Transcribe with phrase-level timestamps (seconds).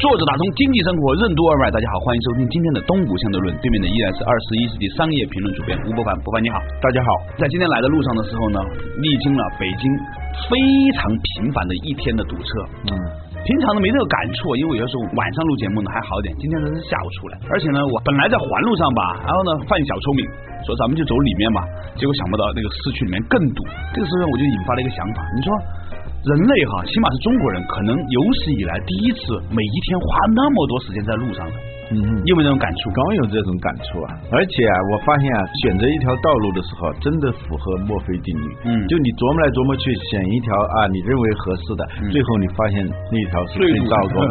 [0.00, 3.52] 作者打通经济生活任督二脉，大家好，欢迎收听今天的东吴相对论。
[3.60, 7.08] 对面的依然是二十一世纪商业评论主编吴伯凡，伯凡你好，大家好。
[7.36, 8.56] 在今天来的路上的时候呢，
[8.96, 9.84] 历经了北京
[10.48, 10.56] 非
[10.96, 12.48] 常频繁的一天的堵车。
[12.88, 12.92] 嗯，
[13.44, 20.24] 平常呢没这个感触，因为有的时候晚上录节目呢还好点，今天呢是下午出来，而且呢我本来在环路上吧，然后呢犯小聪明，
[20.64, 21.60] 说咱们就走里面吧，
[22.00, 23.60] 结果想不到那个市区里面更堵。
[23.92, 25.52] 这个时候我就引发了一个想法，你说。
[26.20, 30.04] 人类哈，起码是中国人，可能有史以来第一次每一天花
[30.36, 31.56] 那么多时间在路上的，
[31.96, 31.96] 嗯，
[32.28, 32.92] 有没有这种感触？
[32.92, 34.12] 刚有这种感触啊！
[34.28, 38.52] 而且啊，我发现啊，选择一条道路的时候，真的符合墨菲定律。
[38.68, 44.20] 嗯，就你琢磨来琢磨去，选一条啊，你认为合适的，最后你发现那条是最糟糕。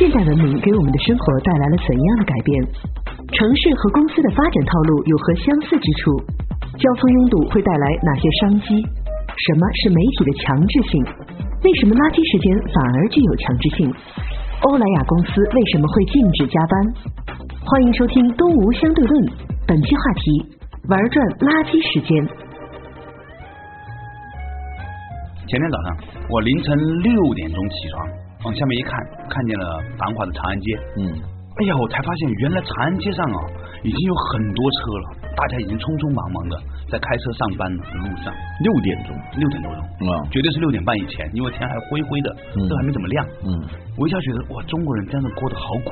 [0.00, 2.50] 现代文明给我们的生活带来了怎样的改变？
[3.34, 6.14] 城市和公司的发展套路有何相似之处？
[6.78, 8.78] 交通拥堵会带来哪些商机？
[8.78, 11.02] 什么是媒体的强制性？
[11.66, 13.90] 为什么垃圾时间反而具有强制性？
[14.62, 16.74] 欧莱雅公司为什么会禁止加班？
[17.58, 19.12] 欢迎收听《东吴相对论》，
[19.66, 20.22] 本期话题：
[20.86, 22.14] 玩转垃圾时间。
[25.50, 26.70] 前天早上，我凌晨
[27.02, 28.06] 六点钟起床，
[28.46, 28.94] 往下面一看，
[29.26, 30.66] 看见了繁华的长安街。
[31.02, 31.02] 嗯，
[31.54, 33.38] 哎呀，我才发现原来长安街上啊，
[33.86, 35.06] 已经有很多车了。
[35.38, 36.54] 大家已经匆匆忙忙的
[36.90, 38.30] 在开车上班的路上，
[38.62, 42.28] 六点钟，六点多钟啊，绝对是六点半以前，因为天还灰灰的，
[42.66, 43.22] 都还没怎么亮。
[43.46, 43.54] 嗯，
[43.98, 45.90] 我一下觉得哇，中国人真的过得好苦。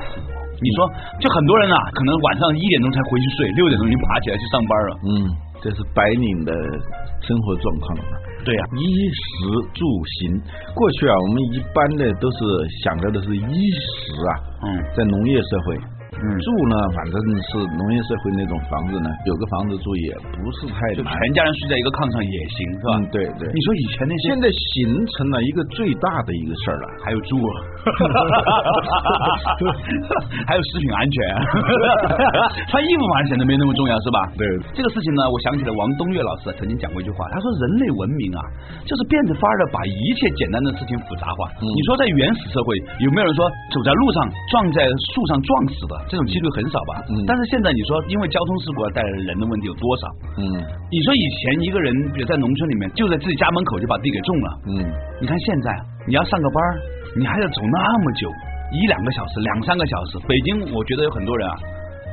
[0.59, 0.87] 你说，
[1.19, 4.91] 就很多人啊，可能晚上一点钟才回去睡，六点钟已经爬起来去上班了。
[5.03, 5.11] 嗯，
[5.63, 6.51] 这是白领的
[7.23, 8.03] 生活状况了。
[8.43, 9.23] 对啊，衣食
[9.73, 9.81] 住
[10.19, 10.41] 行，
[10.75, 12.37] 过去啊，我们一般的都是
[12.83, 13.87] 想到的是衣食
[14.27, 14.31] 啊。
[14.67, 15.79] 嗯，在农业社会。
[16.23, 17.19] 住呢，反正
[17.51, 22.95] 是农业社会那种房子呢，有个房子住也不是太就全家人睡在一个炕上也行，是吧？
[22.95, 23.49] 嗯，对对。
[23.51, 27.35] 你说以前那些，现在形成了一个最大的一个事儿了，还有住，
[30.47, 31.19] 还有食品安全，
[32.71, 34.19] 穿衣服反而显得没那么重要，是吧？
[34.39, 34.47] 对。
[34.73, 38.41] 这个事情呢，我想起了王东岳老师曾经讲过一句话，他说：“人类文明啊，
[38.87, 45.95] 就是变着法儿的把一切简单的事情复杂化。”你说在原始社会，有没有人说走在路上撞在树上撞死的？
[46.13, 50.05] 这种几率很少吧，嗯，但是现在你说，因为交通事故而带来人的问题有多少？
[50.37, 50.45] 嗯，
[50.93, 54.85] 你说以前一个人，比如在农村里面，就在自己家门口就把地给种了，嗯，
[55.17, 55.73] 你看现在
[56.05, 56.57] 你要上个班
[57.17, 58.29] 你还要走那么久，
[58.77, 60.19] 一两个小时，两三个小时。
[60.29, 61.55] 北京，我觉得有很多人啊。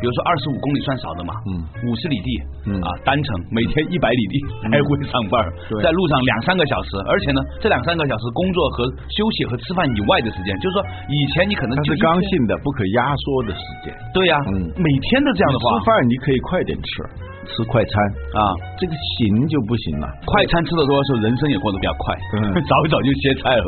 [0.01, 2.29] 比如说二十五公里算少的嘛，嗯，五十里地，
[2.67, 2.81] 嗯。
[2.81, 4.35] 啊，单程每天一百里地
[4.73, 5.37] 来回上班，
[5.85, 13.93] 在路上两三个小时，而且呢，这两三个小时工作和休息和吃饭以外的时间，就是说以前你可能是刚性的，不可压缩的时间。
[14.15, 17.30] 对呀，嗯，每天都这样的话，吃饭你可以快点吃。
[17.49, 17.93] 吃快餐
[18.37, 18.41] 啊，
[18.77, 20.07] 这个行就不行了。
[20.27, 22.13] 快餐吃的多的时候，人生也过得比较快，
[22.69, 23.65] 早一早就歇菜了。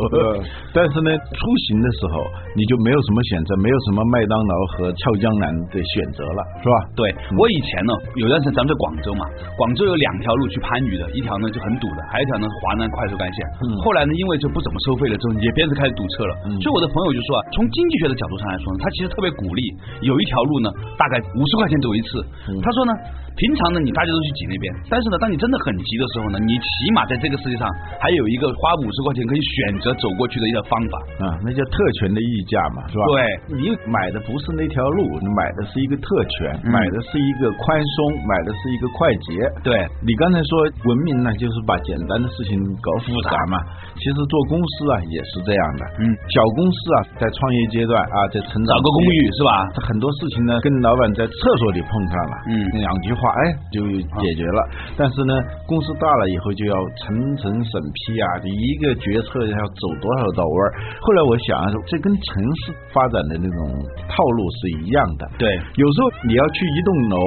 [0.73, 2.21] 但是呢，出行的时候
[2.57, 6.77] 你就没有什么选择，没有什么麦当劳和俏江南的选择了，是吧？
[6.97, 7.09] 对
[7.41, 9.25] 我以前呢，有段时间咱们在广州嘛，
[9.57, 13.39] 广州有两条路去番禺的，一条呢就很堵的，还有一条呢是华南快速干线。
[13.83, 16.33] 后来呢，因为就不怎么收费了之后，也变成开始堵车了。
[16.61, 19.63] 所以我的朋友就说啊，从经济学的角度上来说呢，他其实特别鼓励
[20.05, 20.69] 有一条路呢，
[21.01, 22.23] 大概五十块钱走一次。
[22.61, 22.93] 他说呢。
[23.37, 27.67] 平常呢，你大家都去挤那边，但是呢，当你真的很急的时候呢，你起码在这个世界上
[27.99, 30.95] 还有一个花五十块钱可以选择走过去的一个方法
[31.25, 33.03] 啊，那叫特权的溢价嘛，是吧？
[33.09, 33.17] 对，
[33.57, 37.97] 你买的不是那条路，你买的是一个特权，买的是一个宽松，
[38.29, 39.33] 买的是一个快捷。
[39.65, 39.73] 对，
[40.05, 42.55] 你刚才说文明呢，就是把简单的事情
[42.85, 43.59] 搞复杂嘛。
[43.97, 49.51] 其实做公司啊也是这样的，嗯，小公司啊在创业阶段啊在成长，找个公寓是吧？
[49.89, 53.22] 很多事情呢跟老板在厕所里碰上了，嗯，两句话。
[53.29, 54.61] 哎，就解决了。
[54.97, 55.35] 但是呢，
[55.67, 60.71] 公司大了以后就要层层审批啊，你一个决策要走多少道弯儿。
[61.01, 63.61] 后来我想，这跟城市发展的那种
[64.09, 65.29] 套路是一样的。
[65.39, 67.19] 对，有时候你要去一栋楼，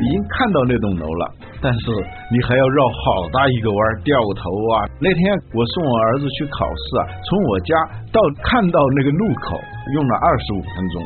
[0.00, 1.24] 已经看到那栋楼了，
[1.60, 1.80] 但是
[2.32, 4.88] 你还要绕好大一个弯儿，掉头啊。
[5.00, 5.22] 那天
[5.54, 7.74] 我送我儿子去考试啊，从我家
[8.12, 9.58] 到看到那个路口
[9.94, 11.02] 用了二十五分钟。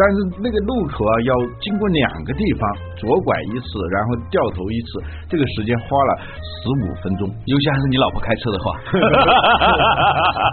[0.00, 2.64] 但是那个路口啊，要经过两个地方
[2.96, 7.28] 左拐一次，然后掉头一次，这个时间花了十五分钟。
[7.44, 8.80] 尤其还是你老婆开车的话，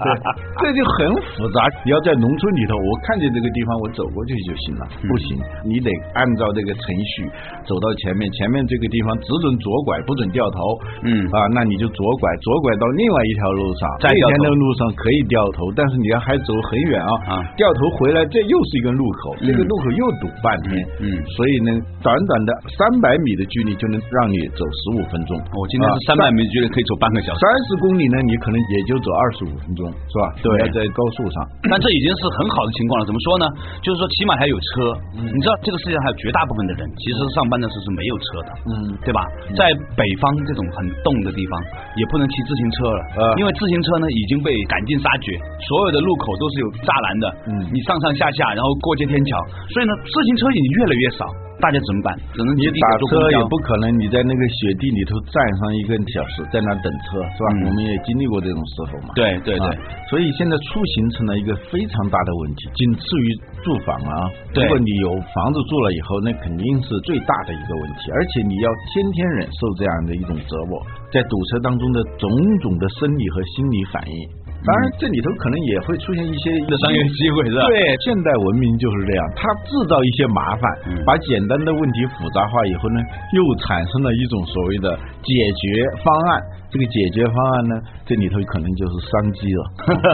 [0.03, 0.11] 对，
[0.59, 1.63] 这就很复杂。
[1.87, 4.83] 你要在农村里头，我看见这个地方，我走过去就行了。
[5.07, 5.87] 不行，你得
[6.19, 6.83] 按照这个程
[7.15, 7.31] 序
[7.63, 10.59] 走到前面，前面这个地方只准左拐，不准掉头。
[11.07, 17.15] 嗯啊，那你就左拐，左拐到另外一条路上，再掉头这条路上可以掉头，但是你要还走很远啊。
[17.31, 20.73] 啊掉头回来，这又是一个路口，这个路口又堵半天。
[21.01, 21.69] 嗯嗯所以呢，
[22.01, 25.37] 短短的三百米的距离就能让你走十五分钟。
[25.37, 27.39] 我今天是三百米距离可以走半个小时。
[27.39, 30.25] 三十公里呢，你可能也就走二十五分钟，是吧？
[30.41, 31.37] 对在高速上。
[31.69, 33.03] 但这已经是很好的情况了。
[33.05, 33.45] 怎么说呢？
[33.83, 34.93] 就是说，起码还有车。
[35.17, 38.49] 嗯你知道，这个世界上还有绝大部分的人，其实上班的时候是没有车的。
[38.73, 38.73] 嗯
[39.05, 39.21] 对吧？
[39.55, 41.53] 在北方这种很冻的地方，
[41.95, 45.37] 也不能骑自行车了，呃因为自行车呢已经被赶尽杀绝，
[45.69, 49.31] 所有的路口都是有栅栏的，嗯你上上下下，然后过街天桥，
[49.75, 51.27] 所以呢，自行车已经越来越少，
[51.59, 52.15] 大家怎么办？
[52.33, 57.47] 只能你打车也不可能，你在那个雪地里头站上一个小时，在那等车，是吧？
[57.59, 59.11] 嗯我们也经历过这种时候嘛。
[59.15, 59.77] 对对对啊
[60.07, 63.27] 所以现在出行成了一个非常大的问题，仅次于
[63.63, 64.13] 住房啊。
[64.53, 70.79] 对如果你有房子住了以后，那肯定是最大的一个问题，而且你要天天忍受这样的一种折磨，
[71.11, 72.29] 在堵车当中的种
[72.61, 74.46] 种的生理和心理反应。
[74.65, 76.51] 当然，这里头可能也会出现一些
[76.81, 77.61] 商业机会是吧？
[77.69, 82.99] 对，现代文明就是这样，它制造一些麻烦，嗯把简单的问题复杂化以后呢，
[83.33, 86.41] 又产生了一种所谓的解决方案。
[86.67, 87.75] 这个解决方案呢，
[88.05, 89.61] 这里头可能就是商机了。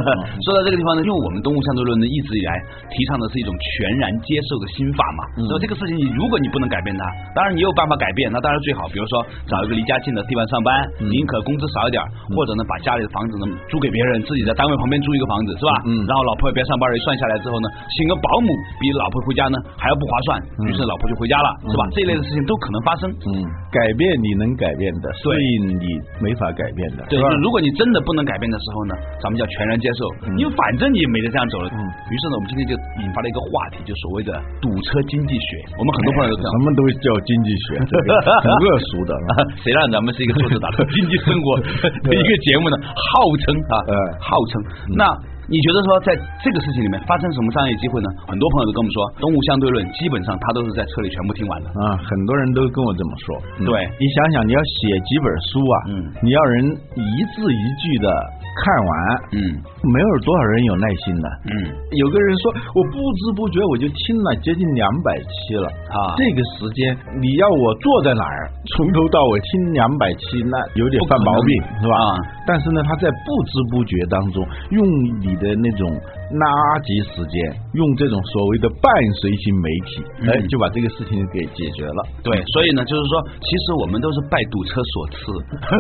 [0.46, 2.52] 说到这个地方呢，因为我们动物相对论呢一直以来
[2.94, 5.46] 提倡的是一种全然接受的心法嘛，嗯。
[5.50, 7.02] 所以这个事情你如果你不能改变它，
[7.34, 10.72] 当然你有办法改变，那当然最好，比如说找一个离家近的地方上班，
[11.02, 11.10] 嗯。
[11.10, 12.02] 宁可工资少一点，
[12.38, 15.74] 或者呢把家里的房子呢租给别人，自己在单位旁边租一个房子，是吧？
[15.90, 16.06] 嗯。
[16.06, 17.68] 然后老婆也别上班，一算下来之后呢，
[17.98, 18.48] 请个保姆
[18.78, 20.38] 比老婆回家呢还要不划算，
[20.70, 21.90] 于是老婆就回家了，是吧？
[21.98, 23.10] 这一类的事情都可能发生。
[23.10, 23.42] 嗯，
[23.74, 25.42] 改变你能改变的，所以
[25.78, 25.86] 你
[26.22, 28.94] 没法改变的，对，如果你真的不能改变的时候呢，
[29.24, 30.04] 咱们叫全然接受，
[30.36, 31.72] 因为反正你也没得这样走了。
[31.72, 31.80] 嗯
[32.12, 34.30] 于是呢，我们今天就引发了一个话题，就所谓的
[34.62, 35.64] 堵车经济学。
[35.80, 36.58] 我们很多朋友都这样什。
[36.62, 38.10] 么都叫经济学， 这个
[38.44, 39.12] 很恶俗的。
[39.16, 39.32] 啊
[39.64, 42.76] 谁让咱们是一个做着打的经济生活的一个节目呢？
[42.84, 43.10] 号
[43.42, 44.62] 称啊，呃 号称。
[44.94, 45.04] 那
[45.52, 48.08] 你觉得说，在这个事情里面发生什么商业机会呢？
[48.28, 51.68] 很多朋友都跟我们说，东吴相对论基本上他都是在车里全部听完的。
[51.84, 53.36] 啊，很多人都跟我这么说。
[53.60, 55.94] 嗯对你想想，你要写几本书啊，嗯
[56.24, 56.64] 你要人
[56.96, 58.08] 一字一句的
[58.56, 58.94] 看完，
[59.34, 59.38] 嗯。
[59.84, 61.28] 没有多少人有耐心的。
[61.52, 61.52] 嗯。
[61.92, 65.68] 有个人说，我不知不觉我就听了接近两百期了。
[65.92, 66.16] 啊。
[66.16, 71.50] 这个时间你要我坐在哪儿，从头到尾听两百期，那有点犯毛病，
[71.82, 71.96] 是吧？
[71.96, 72.18] 啊。
[72.48, 74.84] 但是呢，他在不知不觉当中，用
[75.20, 75.90] 你的那种
[76.34, 76.46] 垃
[76.82, 77.36] 圾时间，
[77.78, 78.90] 用这种所谓的伴
[79.22, 79.90] 随型媒体，
[80.22, 82.00] 嗯哎，就把这个事情给解决了。
[82.26, 85.20] 对，所以呢，就是说，其实我们都是拜堵车所赐，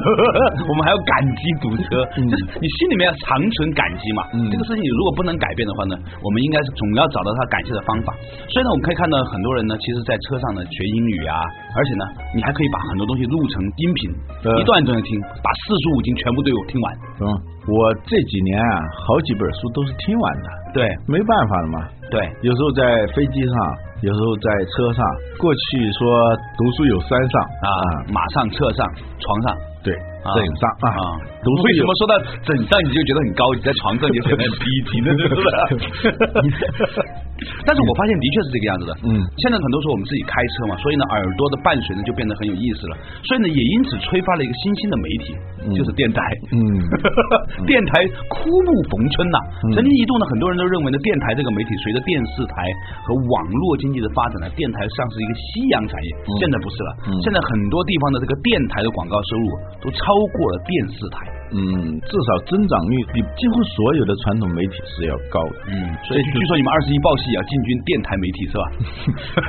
[0.69, 4.21] 我们还要感激堵车，就是你心里面要长存感激嘛。
[4.37, 8.13] 嗯这个事情你如果不能改变的话呢，我们应该是总要找到他感谢的方法。
[8.53, 11.35] 所以呢，我们可以看到很多人呢，其实在车上呢学英语啊，
[11.73, 12.03] 而且呢，
[12.37, 14.01] 你还可以把很多东西录成音频，
[14.45, 16.85] 呃一段一段的听，把四书五经全部都有听完。
[17.21, 17.25] 嗯，
[17.67, 18.75] 我这几年啊，
[19.07, 21.87] 好几本书都是听完的，对没办法了嘛。
[22.11, 22.83] 对，有时候在
[23.15, 23.55] 飞机上，
[24.01, 24.99] 有时候在车上。
[25.39, 27.69] 过去说读书有三上啊，
[28.11, 28.85] 马上、车上、
[29.19, 29.55] 床上。
[29.83, 29.93] 对，
[30.23, 31.03] 啊枕上啊啊，
[31.43, 32.13] 读书有为什么说到
[32.43, 35.11] 枕上你就觉得很高级，在床上你就觉得很低级呢？
[35.19, 36.99] 是不是？
[37.65, 38.91] 但是我发现的确是这个样子的。
[39.07, 39.09] 嗯
[39.41, 42.93] 现在很多时候我们自己开车嘛，所以呢，耳朵的伴随呢就变得很有意思了。
[43.27, 45.27] 所以呢，也因此催发了一个新兴的媒体，
[45.65, 46.21] 嗯就是电台。
[46.51, 46.59] 嗯
[47.67, 52.69] 电台枯木逢春呐、嗯曾经一度呢，很多人都认为呢，电台这个媒体随着电视台
[53.07, 56.09] 和网络经济的发展呢，电台像是一个夕阳产业。
[56.27, 59.45] 嗯现在不是了，嗯现在很多地方的这个电台的广告收入
[59.81, 61.17] 都超过了电视台。
[61.53, 61.61] 嗯，
[62.09, 65.55] 至少增长率比几乎所有的传统媒体是要高的。
[65.69, 68.63] 嗯，所以据说你们二十一报系也要进军电台媒体是吧？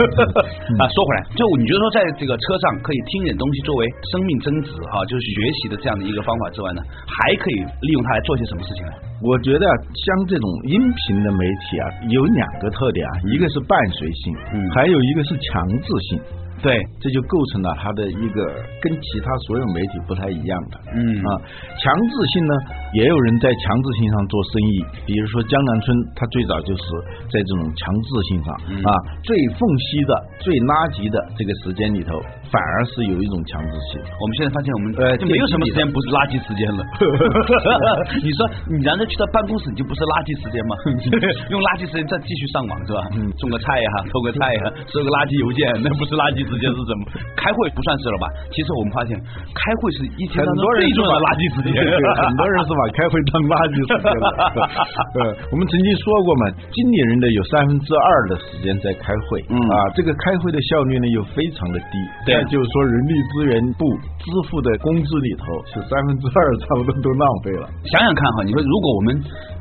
[0.80, 8.92] 啊，说回来，就你觉得说在这个车上可以听点东西作为生命增值哈、就是学习的这样的一个方法之外呢，还可以利用它来做些什么事情呢？
[9.20, 16.20] 我觉得像这种音频的媒体啊，有两个特点啊，一个是伴随性，嗯还有一个是强制性。
[16.62, 18.46] 对，这就构成了它的一个
[18.80, 20.80] 跟其他所有媒体不太一样的。
[20.94, 21.28] 嗯啊，
[21.76, 22.54] 强制性呢，
[22.94, 24.74] 也有人在强制性上做生意，
[25.06, 26.82] 比如说江南春，他最早就是
[27.26, 28.54] 在这种强制性上
[28.86, 28.90] 啊，
[29.26, 32.22] 最缝隙的、最垃圾的这个时间里头，
[32.54, 33.98] 反而是有一种强制性。
[33.98, 36.80] 我们现在发现，我们呃就没有什么时间不是垃圾时间了。
[38.22, 38.38] 你说
[38.70, 40.72] 你难道去到办公室，你就不是垃圾时间吗？
[41.50, 43.02] 用垃圾时间再继续上网是吧？
[43.42, 47.10] 种个菜呀，偷个菜呀， 收个垃圾邮件，那不是垃圾时间是什么？
[47.34, 48.30] 开会不算是了吧？
[48.54, 49.18] 其实我们发现，
[49.50, 51.74] 开会是一天当中最重要的垃圾时间。
[51.74, 54.26] 很多人是把开会当垃圾时间了。
[55.16, 55.18] 呃，
[55.52, 61.94] 我们曾经说过嘛，经理人的有三分之二的时间在开会，啊，这个开会的效率呢又非常的低。
[62.26, 63.88] 对，就是说人力资源部
[64.20, 67.64] 支付的工资里头，是三分之二 差不多都浪费了。
[67.88, 69.08] 想想看哈，你说如果我们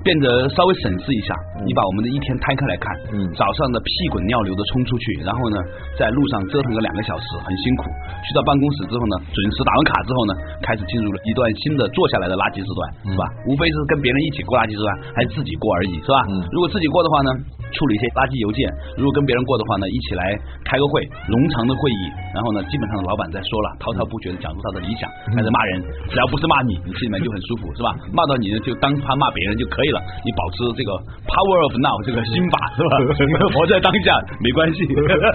[0.03, 1.31] 变得稍微审视一下，
[1.63, 5.57] 你把我们的一天摊开来看，嗯，早上的屁滚尿流的冲出去，然后呢，
[5.97, 7.85] 在路上折腾个两个小时，很辛苦。
[8.23, 12.81] 去到办公室之后呢，准时打完卡之后呢，开始进入了一段新的坐下来的垃圾时段，
[13.13, 13.23] 是吧？
[13.45, 16.25] 无非是跟别人一起过垃圾时段，还是自己过而已，是吧？
[16.51, 17.29] 如果自己过的话呢，
[17.73, 18.65] 处理一些垃圾邮件；
[18.97, 20.33] 如果跟别人过的话呢，一起来
[20.65, 22.03] 开个会，冗长的会议，
[22.33, 27.93] 然后呢，基本上老板在说了，滔滔不绝的讲述他的理想，开始骂人，只要不是骂你，你心里面就很舒服，是吧？
[28.13, 30.91] 骂到你呢，就当他骂别人就可以了，你保持这个
[31.29, 32.93] power of now 这个心法，是吧？
[33.53, 34.09] 活在当下
[34.41, 34.85] 没关系，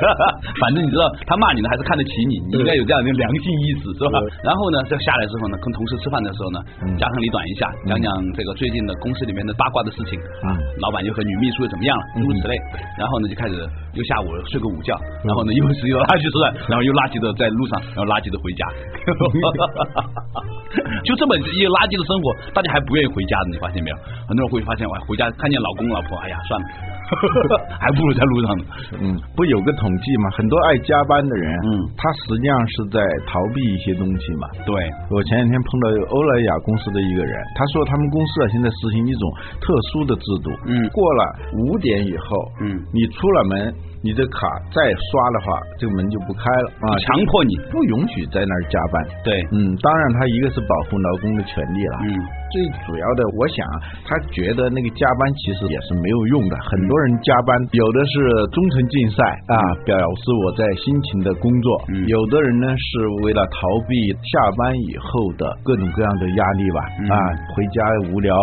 [0.63, 4.19] 反正你知道他骂你呢，还是看得起你，你应该有这样的良心意识，是吧？
[4.43, 6.59] 然后呢，这下来之后呢，跟同事吃饭的时候呢，
[6.99, 12.55] 家长里短一下，讲讲这个最近的公司里面的八卦的事情，啊，老板又和女秘书又怎么样了，诸如此类。
[12.99, 13.55] 然后呢，就开始
[13.95, 18.63] 又下午睡个午觉，然后呢，又是又垃圾出来，然后又垃圾的在路上，然后垃圾的回家，
[21.05, 23.97] 就这么一垃圾的生活，大家还不愿意回家呢，你发现没有？
[24.29, 26.67] 很多人会发现，哇，回家看见老公老婆，哎呀，算了。
[27.81, 28.65] 还不如在路上呢。
[29.01, 30.29] 嗯，不有个统计嘛？
[30.37, 34.45] 很多爱加班的人，嗯，他实际上是在逃避一些东西嘛。
[34.67, 34.77] 对，
[35.09, 39.25] 我前两天碰到欧莱雅公司的一个人，他说他们公司啊现在实行一种
[39.61, 41.21] 特殊的制度，嗯，过了
[41.59, 44.79] 五点以后，嗯，你出了门，你的卡再
[45.11, 46.69] 刷的话，这个门就不开了。
[46.87, 47.55] 啊，强迫你。
[47.71, 48.95] 不允许在那儿加班。
[49.25, 52.09] 对，嗯，当然他一个是保护劳工的权利了，嗯，
[52.51, 53.67] 最主要的，我想
[54.07, 56.99] 他觉得那个加班其实也是没有用的，很多。
[56.99, 58.13] 人加班，有的是
[58.51, 59.23] 忠诚竞赛
[59.55, 59.55] 啊，
[59.87, 61.71] 表示我在辛勤的工作；
[62.11, 66.79] 有的人呢是为了逃避下班以后的各种各样的压力吧。
[67.15, 67.15] 啊，
[67.55, 67.79] 回家
[68.11, 68.35] 无聊，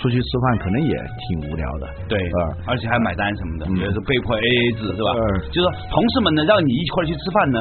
[0.00, 0.92] 出去吃饭可能也
[1.28, 1.84] 挺无聊的。
[2.08, 5.10] 对啊，而且还买单什么的，也是被迫 A A 制是吧？
[5.54, 7.58] 就是同事们呢让你一块去吃饭呢，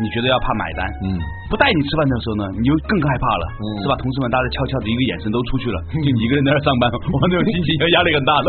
[0.00, 3.44] 你觉得要怕买单，嗯，不带你吃饭的时候呢，你就更害怕了，
[3.80, 3.96] 是吧？
[3.96, 8.46] 同事们大家悄悄的一个眼神都出去了，就你一个人在那上班，我那种心情压力很大的。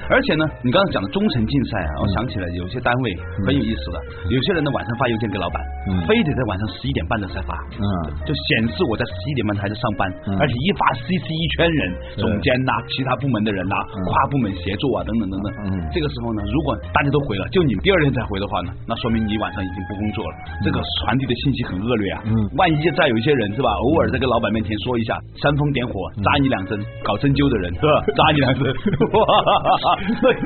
[0.08, 3.12] 而且呢，你刚才讲的忠诚竞赛啊，我想起来有些单位
[3.44, 3.96] 很有意思的，
[4.32, 5.60] 有些人呢晚上发邮件给老板，
[6.08, 7.84] 非得在晚上十一点半的才发，嗯，
[8.24, 10.08] 就显示我在十一点半还在上班，
[10.40, 11.80] 而且一发 CC 一圈人，
[12.16, 13.76] 总监呐，其他部门的人呐，
[14.08, 15.46] 跨部门协作啊，等等等等。
[15.68, 20.32] 嗯，这个时候呢，如果大家都回了，就你第二天才回的话呢，那说明你晚上已经不工作了，
[20.64, 22.22] 这个传递的信息很恶劣啊。
[22.26, 28.62] 嗯，万一再有一些人是吧，偶尔在跟老板面前说一下，煽风点火，扎你两针，搞针灸的人是吧， 扎你两针，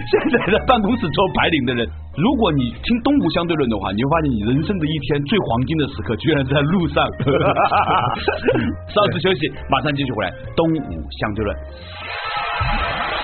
[0.08, 7.02] 现在在办公室做白领的人，如果你听东吴相对论的话，你会发现你人生的一天最黄金的时刻，居然在路上。
[8.92, 10.30] 稍事休息，马上继续回来。
[10.56, 11.56] 东吴相对论，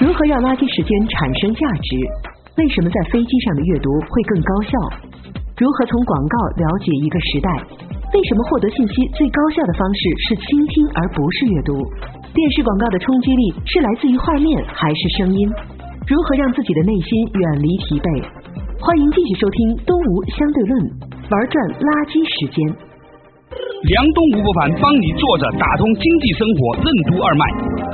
[0.01, 1.97] 如何让垃圾时间产生价值？
[2.59, 4.71] 为什么在飞机上的阅读会更高效？
[5.59, 7.51] 如何从广告了解一个时代？
[8.15, 10.01] 为什么获得信息最高效的方式
[10.31, 11.75] 是倾听而不是阅读？
[12.31, 15.51] 电视广告的冲击力是来自于画面还是声音？
[16.07, 18.07] 如何让自己的内心远离疲惫？
[18.79, 20.73] 欢迎继续收听《东吴相对论》，
[21.27, 22.63] 玩转垃圾时间。
[23.83, 27.43] 梁东吴不凡帮你坐着打通经济生活任督二脉，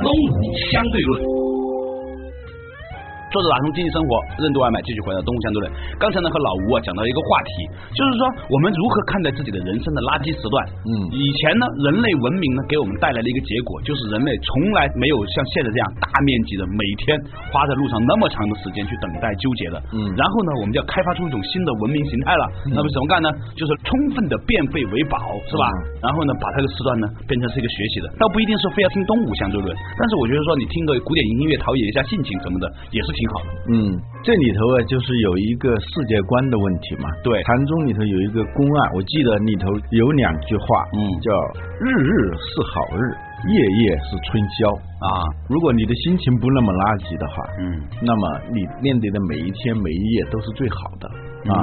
[0.05, 1.34] 东吴相对论。
[3.35, 5.67] 坐着打通经济生活，任督二脉，继续回到东吴相对论。
[5.99, 10.55] 刚才呢和老吴啊讲到一个话题，就是说我们如何看待自己的人生的垃圾时段。
[10.87, 17.19] 嗯，以前呢人类文明呢给我们带来的一个结果，就是人类从来没有像现在这样大面积的每天
[17.51, 19.75] 花在路上那么长的时间去等待纠结的。
[19.91, 22.47] 嗯，然后呢我们就要开发出一种新的文明形态了。
[22.71, 23.27] 那么怎么干呢？
[23.59, 25.19] 就是充分的变废为宝，
[25.51, 25.67] 是吧？
[25.99, 29.67] 然后呢把这个时段呢变成是一个学习的，倒不一定是非要听东吴相对论，
[29.99, 33.24] 但是我觉得说你听个古典音乐陶冶一下性情什么的也是挺。
[33.27, 37.09] 好的，嗯，这里头啊，就是有一个世界观的问题嘛。
[37.23, 41.31] 对，禅宗里头有一个公案，我记得里头有两句话，嗯，叫
[41.79, 43.03] 日日是好日，
[43.49, 44.69] 夜夜是春宵
[45.01, 45.07] 啊。
[45.49, 51.09] 如果你的心情不那么垃圾的话，嗯，那么你面对的每一天每一夜都是最好的。
[51.49, 51.53] 啊。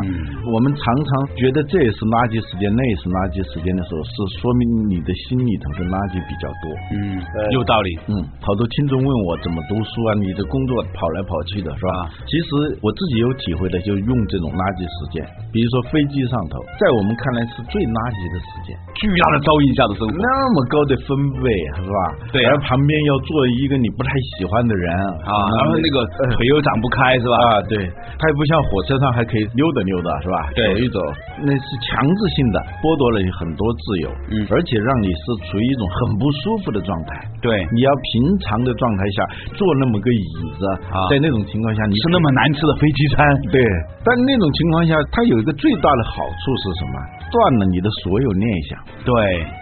[0.49, 6.67] 我们常常觉得这也是垃圾时间，那也是垃圾时间的时候，是说明你的心里头的垃圾比较多。
[6.93, 7.19] 嗯，
[7.55, 7.91] 有道理。
[8.11, 10.11] 嗯，好多听众问我怎么读书啊？
[10.19, 12.11] 你的工作跑来跑去的是吧？
[12.27, 12.49] 其实
[12.83, 15.23] 我自己有体会的，就用这种垃圾时间，
[15.55, 21.09] 比如说飞机上头，在我们看来是最垃圾的时间，巨大的噪音下的生活，那么高的分
[21.41, 21.47] 贝
[21.79, 21.99] 是吧？
[22.35, 23.31] 对，而旁边要坐
[23.63, 24.85] 一个你不太喜欢的人
[25.25, 25.97] 啊，然后那个
[26.35, 27.35] 腿又长不开是吧？
[27.35, 27.79] 啊，对，
[28.19, 30.37] 它也不像火车上还可以溜达溜达是吧？
[30.55, 30.99] 走一走，
[31.43, 37.17] 那是强制性的剥夺了你很多自由，嗯，而且让你是处于一种很不舒服的状态。
[37.41, 39.17] 对，你要平常的状态下
[39.57, 40.25] 坐那么个椅
[40.55, 40.63] 子，
[41.11, 43.59] 在那种情况下你吃那么难吃的飞机餐，对，
[44.05, 46.95] 但那种情况下它有一个最大的好处是什么？
[47.33, 48.77] 断了你的所有念想。
[49.03, 49.11] 对，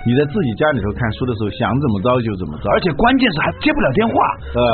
[0.03, 4.15] 你在自己家里头看书的时候想怎么着就怎么着，而且关键是还接不了电话，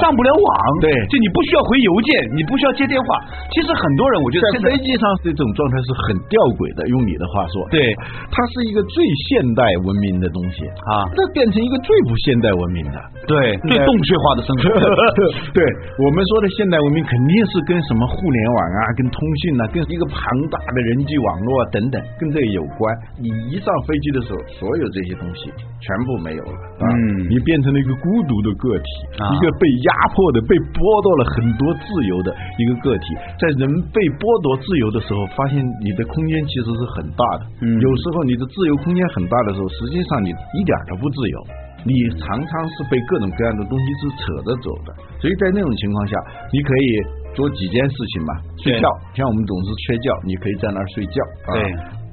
[0.00, 0.50] 上不了网。
[0.80, 3.06] 对，就你不需要回邮件，你不需要接电话。
[3.52, 6.88] 其实很多人我觉得在飞机上这种状态是很吊诡的。
[6.88, 7.82] 用你的话说，对，
[8.30, 10.62] 它是一个最现代文明的东西
[10.94, 14.70] 啊，那变成一个最不现代文明的，对，最洞穴化的生活。
[15.50, 15.60] 对
[15.98, 22.85] 我们说的现代文明，肯定是跟什么互联网啊、跟通讯啊、跟一个庞大的人际网络啊等等，跟这个有关。
[23.18, 25.50] 你一上飞机的时候，所有这些东西
[25.80, 33.06] 全部没有了，嗯，你变成了一个孤独的个体，一个被压迫的、被剥夺了很多自由的一个个体。
[33.38, 33.64] 在人
[33.94, 37.42] 被剥夺自由的时候，发现你的空间其实是很大的。
[37.62, 41.36] 嗯，有时候你的自由空间很大的时候，实际上你一点都不自由，
[41.84, 44.92] 你常常是被各种各样的东西是扯着走的。
[45.20, 46.14] 所以在那种情况下，
[46.52, 46.88] 你可以
[47.34, 51.16] 做几件事情嘛，睡觉，像我们总是缺觉，你可以在那儿睡觉。
[51.52, 51.60] 对，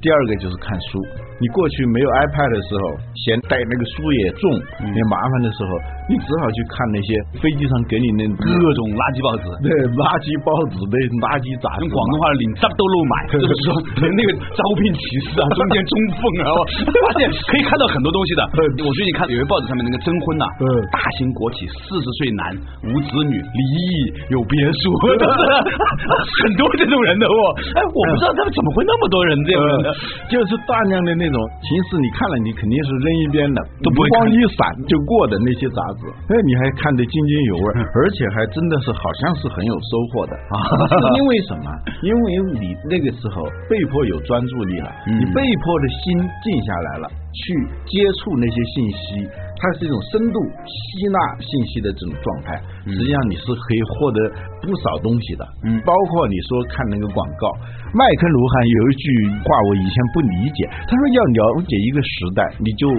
[0.04, 1.00] 第二个就是看书。
[1.40, 2.84] 你过去没有 iPad 的时候，
[3.16, 4.52] 嫌带那个书也重
[4.84, 5.70] 也麻烦的时候，
[6.08, 8.44] 你只好去看那些飞机上给你那各
[8.76, 9.68] 种垃圾报纸，对，
[10.00, 11.84] 垃圾报纸的垃圾杂志。
[11.84, 13.68] 用广东话领脏都漏买，就是说
[14.00, 16.48] 那个招聘启事啊， 中间中缝啊，
[16.92, 18.40] 发现可以看到很多东西的。
[18.80, 20.44] 我最近看有一报纸上面那个征婚呐，
[20.88, 22.52] 大型国企，四十岁男，
[22.88, 23.88] 无子女，离异，
[24.32, 27.36] 有别墅， 很多这种人的哦。
[27.76, 29.88] 哎，我不知道他们怎么会那么多人这样的，
[30.32, 31.26] 就是大量的那。
[31.34, 40.32] 种形式你看了，你肯定是扔一边的，都不会光一闪就过的那些杂志，哎，你还看得津津有味， 而且还真的是好像是很有收获的。
[40.50, 40.56] 啊！
[41.16, 41.66] 因为什么？
[42.02, 42.24] 因为
[42.60, 47.42] 你那个时候被迫有专注力了，你被迫的心静下来了，去
[47.86, 49.28] 接触那些信息。
[49.56, 50.36] 它是一种深度
[50.68, 52.52] 吸纳信息的这种状态，
[52.84, 54.18] 实际上你是可以获得
[54.60, 57.48] 不少东西的，嗯，包括你说看那个广告，
[57.96, 59.06] 麦克卢汉有一句
[59.40, 62.90] 话我以前不理解，他说要了解一个时代，你就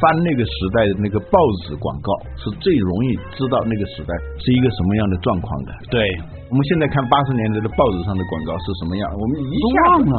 [0.00, 5.72] 翻那个时代的那个报纸广告，是最容易知道那个时代是一个什么样的状况的。
[5.90, 6.00] 对，
[6.50, 10.16] 我们现在看八十年代的报纸上的广告是什么样，我们一下忘了，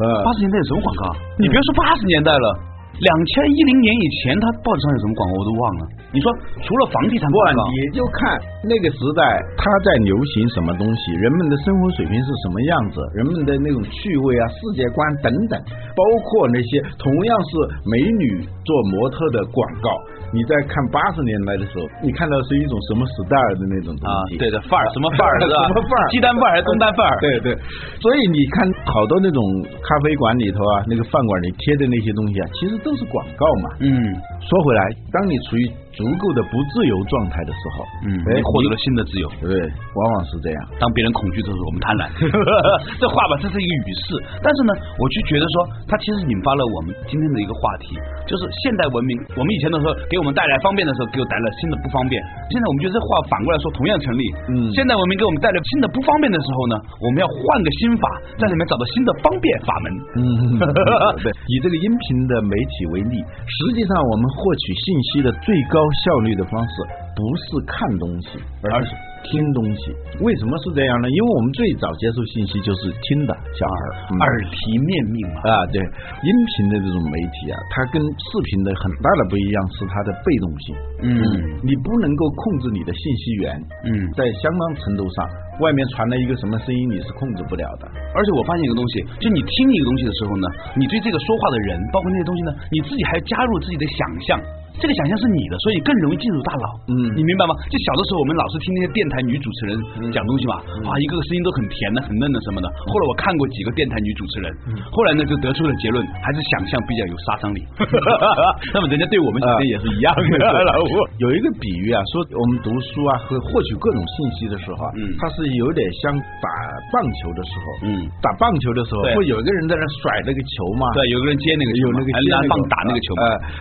[0.00, 1.02] 呃，八十年代有什么广告？
[1.38, 2.69] 你别说八十年代了。
[2.98, 5.82] 两千一零年以前，他报纸上有什么广告我都忘了。
[6.12, 6.26] 你说
[6.66, 8.34] 除了房地产广告，你就看
[8.66, 9.22] 那个时代
[9.56, 15.54] 他在流行什么东西，人们的生活水平是什么样子，人们的那种趣味啊、世界观等等，
[15.94, 17.50] 包括那些同样是
[17.86, 19.88] 美女做模特的广告。
[20.30, 24.38] 你在看八十年代的时候，你看到是一种什么时代的那种东西？
[24.38, 25.34] 对的，范儿什么范儿？
[25.42, 26.04] 什么范儿？
[26.10, 27.18] 鸡蛋范儿还是东单范儿？
[27.22, 27.54] 对对。
[27.98, 29.42] 所以你看好多那种
[29.82, 33.76] 咖啡馆里头啊，那个饭馆里贴的那些东西啊，其实都是广告嘛。
[33.80, 34.29] 嗯。
[34.40, 40.58] 说回来，当你处于足够的不自由状态的时候，嗯，你获得了新的自由，对，往往是这样。
[40.80, 42.08] 当别人恐惧的时候，我们贪婪。
[42.98, 44.16] 这话吧，这是一个语势。
[44.42, 45.54] 但是呢，我就觉得说，
[45.86, 47.94] 它其实引发了我们今天的一个话题，
[48.26, 49.12] 就是现代文明。
[49.36, 52.16] 我们以前的时候给我们带来方便的时候，给我带来了新的不方便。
[52.50, 54.22] 现在我们觉得这话反过来说同样成立。
[54.50, 56.74] 嗯，现代文明给我们带来新的不方便的时候呢，
[57.04, 58.04] 我们要换个新法，
[58.40, 59.86] 在里面找到新的方便法门。
[60.16, 60.24] 嗯，
[61.20, 61.28] 对。
[61.50, 65.78] 以这个音频的媒体为例，实际上我们获取信息的最高。
[66.04, 66.74] 效率的方式
[67.14, 68.28] 不是看东西，
[68.72, 68.90] 而是
[69.24, 69.92] 听东西。
[70.20, 71.08] 为什么是这样呢？
[71.08, 73.80] 因为我们最早接受信息就是听的，小孩
[74.20, 75.40] 耳提面命嘛。
[75.48, 80.64] 啊，对，音频的这种媒体啊，它跟视频的很大的不一样是它的被动性。
[81.02, 81.16] 嗯，
[81.64, 83.56] 你不能够控制你的信息源。
[83.88, 85.28] 嗯，在相当程度上，
[85.60, 87.88] 外面传来一个什么声音，你是控制不了的。
[88.14, 94.40] 而且我发现一个东西，就你听一个东西的时候呢，你对这个说话的人，包括那些东西呢，你自己还加入自己的想象。
[94.80, 96.66] 这个想象是你的，所以更容易进入大脑。
[96.88, 97.52] 嗯你明白吗？
[97.68, 99.72] 就小的时候我们老是听那些电台女主持人
[100.10, 102.66] 讲东西嘛，嗯啊，一个个声音都很甜的、很嫩的什么的。
[102.88, 104.48] 后来我看过几个电台女主持人，
[104.90, 107.60] 后来呢就得出了结论，还是想象比较有杀伤力。
[108.72, 110.92] 那么人家对我们其实也是一样的， 老吴。
[111.20, 116.48] 有一个比喻啊，说我们读书啊和获取各种信息的时候啊，嗯它是有点像打
[116.92, 123.12] 棒球的时候，嗯打棒球的时候对会有一个人在那甩那个球嘛，对，有个人接那个球，有那个接棒打那个球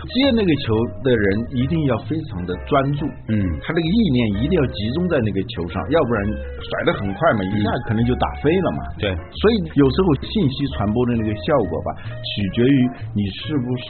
[0.08, 0.72] 接那个球
[1.04, 6.26] 的人一定要非常的专注，嗯他那个意念一定要集中在那个球上，要不然
[6.60, 8.80] 甩得很快嘛，一下可能就打飞了嘛。
[9.00, 11.90] 对，所以有时候信息传播的那个效果吧，
[12.22, 12.78] 取决于
[13.16, 13.84] 你是不是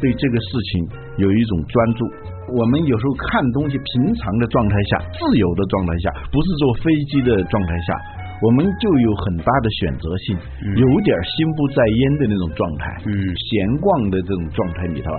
[0.00, 2.04] 对这个事情有一种专注。
[2.44, 7.88] 我们有时候看东西，平常的状态下、自由的状态下，不是坐飞机的状态下，
[8.42, 10.36] 我们就有很大的选择性，
[10.76, 13.12] 有点心不在焉的那种状态，嗯。
[13.14, 15.10] 闲逛的这种状态里头，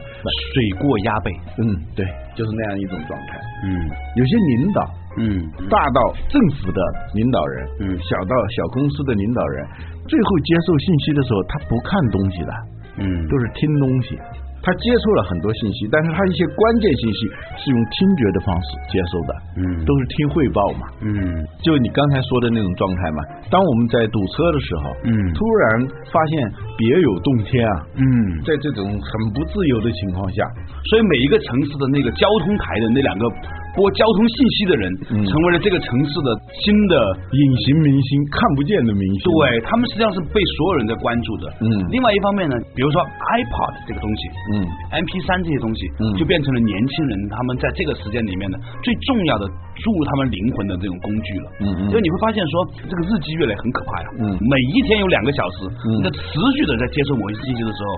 [0.53, 1.31] 水过鸭背。
[1.57, 1.63] 嗯，
[1.95, 3.39] 对，就是那样一种状态。
[3.63, 3.69] 嗯。
[4.15, 4.81] 有些领导，
[5.17, 5.49] 嗯。
[5.69, 6.81] 大到政府的
[7.15, 7.97] 领导人，嗯。
[7.97, 9.65] 小到小公司的领导人，
[10.07, 12.53] 最后接受信息的时候，他不看东西的，
[12.97, 13.27] 嗯。
[13.27, 14.19] 都是听东西。
[14.65, 17.19] 他接触了很多信息，但是他一些关键信息
[17.61, 20.89] 是用听觉的方式接收的，嗯都是听汇报嘛。
[21.05, 21.13] 嗯
[21.61, 23.21] 就你刚才说的那种状态嘛。
[23.53, 26.33] 当我们在堵车的时候，嗯突然发现
[26.75, 28.03] 别有洞天啊，嗯，
[28.41, 30.41] 在这种很不自由的情况下，
[30.89, 33.29] 所以每一个城市的那个交通台的那两个
[33.75, 36.29] 播交通信息的人，嗯成为了这个城市的
[36.63, 36.95] 新的。
[37.35, 41.51] 隐形明星看不见的明星，对他们实际上是被所有人在关注的。
[41.59, 44.21] 嗯另外一方面呢，比如说 iPod 这个东西，
[44.55, 44.63] 嗯
[45.03, 49.43] MP 三这些东西，嗯就变成了年轻人他们在这个时间里面呢最重要的
[49.83, 51.47] 注入他们灵魂的这种工具了。
[51.59, 52.53] 嗯嗯所以你会发现说，
[52.87, 54.07] 这个日积月累很可怕呀。
[54.23, 56.23] 嗯每一天有两个小时，嗯你在持
[56.55, 57.89] 续的在接受某些信息的时候，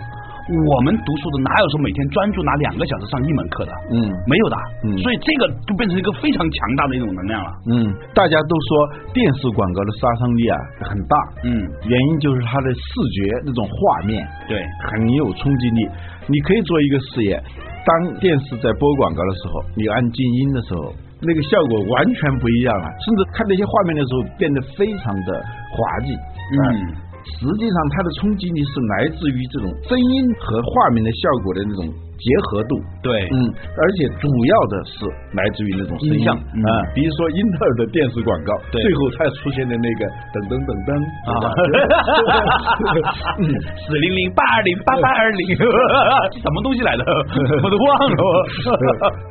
[0.48, 3.72] 我们读书的哪有说每天专注拿两个小时上一门课的？
[3.92, 4.56] 嗯没有的。
[4.88, 7.52] 嗯所以这个就变成一个非常强大的一种能量了。
[7.68, 8.70] 嗯，大家都说
[9.12, 10.56] 电视广告的杀伤力啊
[10.88, 11.52] 很大，嗯，
[11.84, 12.80] 原因就是它的视
[13.12, 15.90] 觉那种画面对，很有冲击力。
[16.28, 17.44] 你可以做一个试验，
[17.84, 25.44] 当电视在播广告的时候，你按静音的时候，那个效果完全不一样了，甚至看那些画面的时候变得非常的
[25.76, 26.16] 滑稽。
[26.48, 32.74] 嗯呃实际上它的冲击力是来自于这种声音和画面的效果的那种结合度。
[33.02, 33.38] 对，嗯，
[33.78, 35.06] 而且主要的是
[35.38, 40.02] 来自于那种声像嗯啊，比如说英特尔的电视广告，对最后才出现的那个
[40.34, 40.92] 噔噔噔噔
[41.30, 41.32] 啊
[43.40, 43.46] 嗯，
[43.86, 45.56] 四零零八二零八八二零，
[46.34, 47.04] 这 什么东西来的？
[47.64, 48.16] 我都忘了。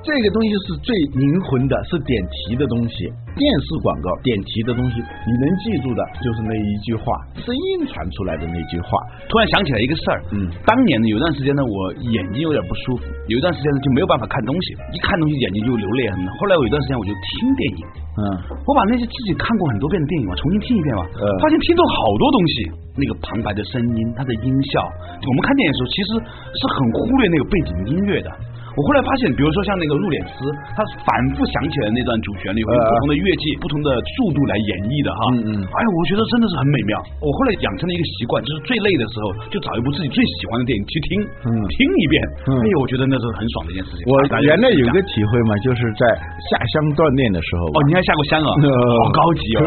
[0.03, 3.11] 这个东西是最灵魂的，是点题的东西。
[3.37, 7.13] 电视广告点题的东西，你能记住的就是那一句话，
[7.45, 8.89] 声音传出来的那句话。
[9.29, 16.17] 突然想起来一个事儿，嗯当年呢有段时间呢，我眼睛有点不舒服，有一段时间呢就没有办法看东西，一看东西眼睛就流泪很。
[16.37, 17.83] 后来我有一段时间我就听电影，
[18.19, 18.23] 嗯
[18.67, 22.55] 我把那些自己看过很多遍的电影嘛，重新听一遍嘛，嗯发现听到好多东西，
[22.97, 24.85] 那个旁白的声音，它的音效，
[25.25, 28.29] 我们看电影的时候其实是很忽略那个背景音乐的。
[28.77, 30.45] 我后来发现，比如说像那个《入殓师》，
[30.77, 35.21] 他反复想起来那段主旋律，会用不同的乐器、不同的速度来演绎的哈。
[35.33, 36.93] 嗯嗯哎呀，我觉得真的是很美妙。
[37.25, 41.09] 我后来养成了一个习惯，就是最累的时候，就找一部自己最喜欢的电影去听，
[41.49, 42.17] 嗯听一遍。
[42.53, 44.05] 嗯哎呦，我觉得那是很爽的一件事情。
[44.13, 44.13] 我
[44.45, 46.05] 原来有一个体会嘛，就是在
[46.53, 48.51] 下乡锻炼的时候哦，吧，你还下过乡啊？
[48.61, 49.61] 呃好高级哦。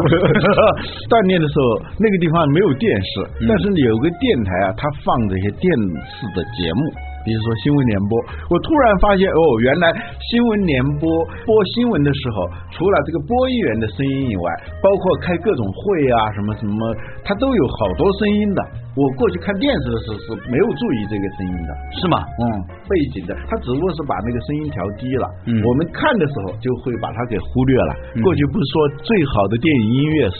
[1.10, 1.66] 锻炼的时候，
[1.98, 5.66] 那个地方没有电视，嗯但是有个电台啊，它放这些电
[6.14, 7.09] 视的节目。
[7.24, 8.16] 比如说新闻联播，
[8.48, 11.06] 我突然发现哦，原来新闻联播
[11.44, 14.46] 播新闻的时候，除了这个播音员的声音以外，
[14.80, 18.60] 包括开各种会啊，什么什么，它都有好多声音的。
[18.98, 22.18] 我过去看电视的时候是没有注意这个声音的，是吗？
[22.42, 22.44] 嗯，
[22.90, 25.26] 背景的，他只不过是把那个声音调低了。
[25.46, 27.92] 嗯我们看的时候就会把它给忽略了。
[28.16, 28.74] 嗯过去不是说
[29.06, 30.38] 最好的电影音乐是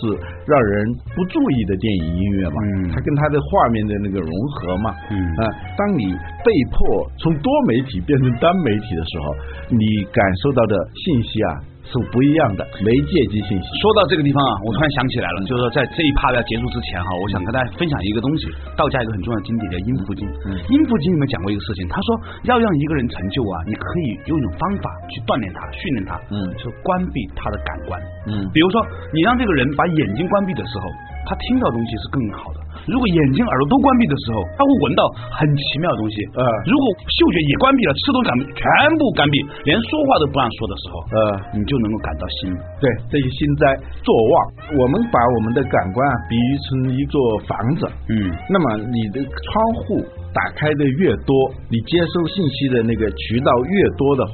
[0.50, 0.72] 让人
[1.14, 2.58] 不注意的电影音乐嘛？
[2.74, 4.90] 嗯它跟它的画面的那个融合嘛。
[5.10, 5.42] 嗯啊，
[5.78, 6.10] 当你
[6.42, 9.24] 被迫从多媒体变成单媒体的时候，
[9.70, 10.74] 你感受到的
[11.06, 11.50] 信息啊
[11.86, 13.66] 是不一样的，媒介及信息。
[13.80, 20.22] 说到这个地方啊，我突然想起来了，就是说在这一趴要结束之前哈，我想跟大家分享一个东西，道家一个很重要的经典叫阴符经。
[20.46, 22.08] 嗯阴符经里面讲过一个事情，他说
[22.44, 27.98] 要让一个人成就啊，你可以用一种方法去锻炼他、训练他，嗯就关闭他的感官。
[28.28, 28.76] 嗯比如说，
[29.12, 30.84] 你让这个人把眼睛关闭的时候，
[31.26, 32.60] 他听到东西是更好的。
[32.90, 36.16] 如果眼睛、耳朵都关闭的时候，他会闻到很奇妙的东西。
[36.34, 38.64] 呃如果嗅觉也关闭了，吃东西感全
[38.98, 41.18] 部关闭，连说话都不让说的时候，呃，
[41.54, 42.50] 你就能够感到心。
[42.82, 43.62] 对，这些心灾
[44.02, 44.32] 作旺，
[44.74, 49.52] 我们把我们的感官啊比喻成一座房子，嗯那么你的窗
[49.86, 50.02] 户
[50.34, 51.32] 打开的越多，
[51.70, 54.32] 你接收信息的那个渠道越多的话，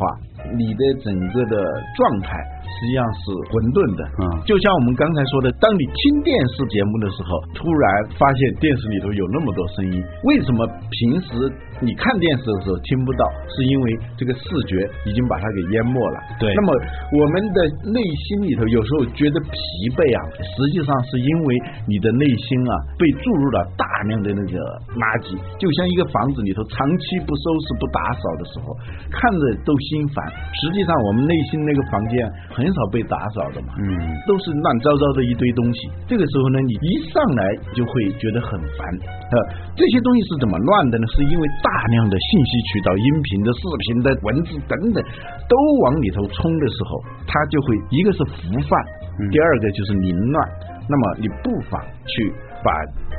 [0.56, 1.56] 你的整个的
[1.96, 2.40] 状态。
[2.76, 7.84] 实际上是混沌的，嗯，就像我们刚才说的，当你听电视节目的时候，突然
[8.20, 9.96] 发现电视里头有那么多声音，
[10.28, 11.48] 为什么平时
[11.82, 13.24] 你看电视的时候听不到？
[13.50, 13.84] 是因为
[14.16, 16.16] 这个视觉已经把它给淹没了。
[16.38, 16.54] 对。
[16.54, 16.70] 那么
[17.18, 17.58] 我们的
[17.90, 19.58] 内心里头有时候觉得疲
[19.98, 21.48] 惫啊，实际上是因为
[21.90, 24.54] 你的内心啊被注入了大量的那个
[24.94, 28.70] 垃圾，就像一个房子里头长期不收拾不打扫的时候，
[29.10, 30.22] 看着都心烦。
[30.54, 32.22] 实际上我们内心那个房间
[32.54, 32.76] 很。
[32.76, 33.88] 少被打扫的嘛，嗯，
[34.28, 35.88] 都是乱糟糟的一堆东西。
[36.06, 38.84] 这个时候呢，你一上来就会觉得很烦。
[39.32, 39.34] 呃，
[39.74, 41.06] 这些东西是怎么乱的呢？
[41.16, 45.02] 是因为大量的信息渠道、音频的、视频的、文字等等
[45.50, 48.70] 都往里头冲的时候，它就会一个是浮泛，
[49.34, 50.38] 第二个就是凌乱。
[50.88, 52.70] 那么你不妨去把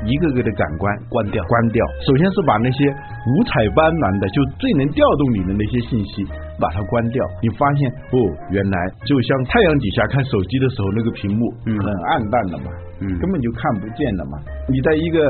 [0.07, 1.83] 一个个的感官关掉，关掉。
[2.07, 6.23] 首先是把那些五彩斑斓的，就最能调动你的那些信息。
[6.57, 8.17] 把它关掉，你发现哦，
[8.49, 14.41] 原来就像太阳底下看手机的时候，那个屏幕很暗淡的嘛，嗯，根本就看不见了嘛。
[14.65, 15.21] 你在一个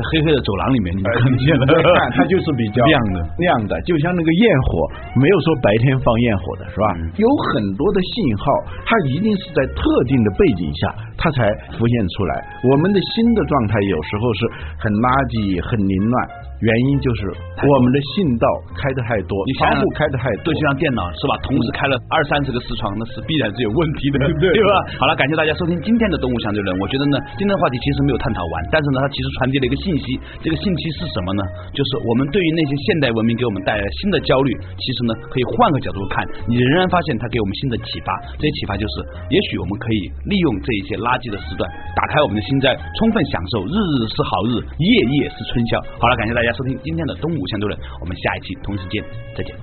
[0.00, 4.88] 在黑黑的走廊里面，你看不见了，看它就是比较亮的，亮的，就像那个焰火，
[5.20, 6.88] 没有说白天放焰火的是吧？
[7.20, 8.44] 有很多的信号，
[8.88, 10.88] 它一定是在特定的背景下，
[11.20, 12.32] 它才浮现出来。
[12.64, 14.40] 我们的心的状态有时候是
[14.80, 16.14] 很垃圾、很凌乱。
[16.60, 17.32] 原因就是
[17.64, 18.44] 我们的信道
[18.76, 21.32] 开的太多，你窗户开的太多，就像电脑是吧？
[21.40, 24.72] 同时开了二三十个视窗，那是必然是有问题的， 对吧？
[25.00, 26.68] 好了，感谢大家收听今天的动物相对论。
[26.80, 30.04] 我觉得呢，今天的话题其实没有探讨完，但是呢，它其实传递了一个信息。
[30.44, 31.42] 这个信息是什么呢？
[31.72, 38.12] 就是我们对于那些现代文明给我们带来新的焦虑，其实呢，可以换个角度看，你仍然发现它给我们新的启发。
[38.36, 39.00] 这些启发就是，
[39.32, 41.64] 也许我们可以利用这一些垃圾的时段，
[41.96, 45.80] 打开我们的心斋，充分享受日日是好日，夜夜是春宵。
[45.96, 46.49] 好了，感谢大家。
[46.52, 49.02] 收听今天的东吴相对论，我们下一期同时间
[49.36, 49.54] 再见。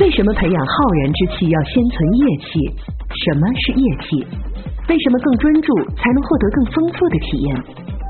[0.00, 2.48] 为什么培养浩然之气要先存业气？
[3.26, 4.26] 什么是业气？
[4.88, 7.50] 为什么更专注才能获得更丰富的体验？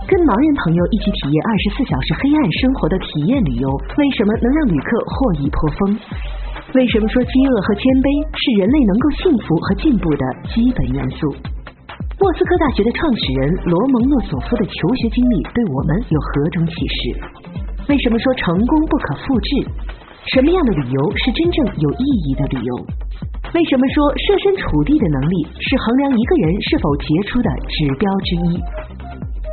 [0.08, 6.00] 跟盲人朋友一起体验二十四小时黑暗生活的体验旅游，为什么能让旅客获益颇丰？
[6.76, 11.32] 为什么说饥饿和谦卑是人类能够幸福和进步的基本元素？
[12.18, 17.14] 莫斯科大学的创始人罗蒙诺索夫的求学经历对我们有何种启示？
[17.88, 19.50] 为什么说成功不可复制？
[20.34, 22.74] 什么样的旅游是真正有意义的旅游？
[23.54, 28.58] 为什么说设身处地的能力是衡量一个人是否杰出的指标之一？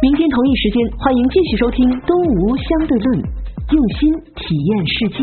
[0.02, 3.22] 明天同一时间，欢迎继续收听《东吴相对论》，
[3.78, 4.10] 用心
[4.42, 5.22] 体验世界。